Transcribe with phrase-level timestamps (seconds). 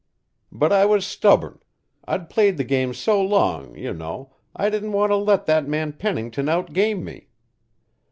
[0.51, 1.59] But I was stubborn;
[2.05, 5.93] I'd played the game so long, you know I didn't want to let that man
[5.93, 7.27] Pennington outgame me.